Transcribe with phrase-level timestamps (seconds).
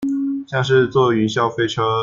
[0.47, 1.83] 像是坐雲霄飛車